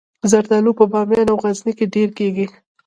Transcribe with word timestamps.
زردالو 0.31 0.71
په 0.79 0.85
بامیان 0.91 1.27
او 1.31 1.37
غزني 1.43 1.73
کې 1.77 1.85
ډیر 1.95 2.09
کیږي 2.17 2.45